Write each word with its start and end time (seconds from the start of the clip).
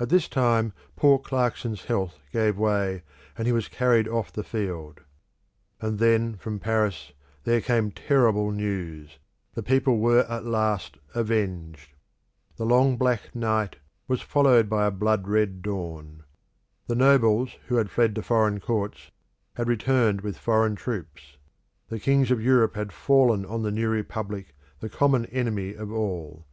At 0.00 0.08
this 0.08 0.28
time 0.28 0.72
poor 0.96 1.20
Clarkson's 1.20 1.84
health 1.84 2.18
gave 2.32 2.58
way, 2.58 3.04
and 3.38 3.46
he 3.46 3.52
was 3.52 3.68
carried 3.68 4.08
off 4.08 4.32
the 4.32 4.42
field. 4.42 5.02
And 5.80 6.00
then 6.00 6.36
from 6.38 6.58
Paris 6.58 7.12
there 7.44 7.60
came 7.60 7.92
terrible 7.92 8.50
news; 8.50 9.20
the 9.54 9.62
people 9.62 10.00
were 10.00 10.26
at 10.28 10.44
last 10.44 10.98
avenged. 11.14 11.92
The 12.56 12.66
long 12.66 12.96
black 12.96 13.32
night 13.32 13.76
was 14.08 14.20
followed 14.20 14.68
by 14.68 14.86
a 14.86 14.90
blood 14.90 15.28
red 15.28 15.62
dawn. 15.62 16.24
The 16.88 16.96
nobles 16.96 17.50
who 17.68 17.76
had 17.76 17.90
fled 17.92 18.16
to 18.16 18.22
foreign 18.22 18.58
courts 18.58 19.12
had 19.54 19.68
returned 19.68 20.22
with 20.22 20.36
foreign 20.36 20.74
troops; 20.74 21.36
the 21.88 22.00
kings 22.00 22.32
of 22.32 22.42
Europe 22.42 22.74
had 22.74 22.92
fallen 22.92 23.46
on 23.46 23.62
the 23.62 23.70
new 23.70 23.88
republic, 23.88 24.52
the 24.80 24.88
common 24.90 25.26
enemy 25.26 25.74
of 25.74 25.92
all. 25.92 26.44